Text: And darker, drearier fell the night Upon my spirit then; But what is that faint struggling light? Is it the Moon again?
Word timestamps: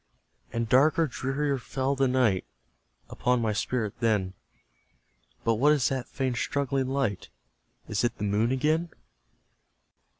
And 0.51 0.67
darker, 0.67 1.05
drearier 1.05 1.59
fell 1.59 1.95
the 1.95 2.07
night 2.07 2.43
Upon 3.09 3.39
my 3.39 3.53
spirit 3.53 3.99
then; 3.99 4.33
But 5.43 5.57
what 5.57 5.73
is 5.73 5.89
that 5.89 6.07
faint 6.07 6.37
struggling 6.37 6.87
light? 6.87 7.29
Is 7.87 8.03
it 8.03 8.17
the 8.17 8.23
Moon 8.23 8.51
again? 8.51 8.89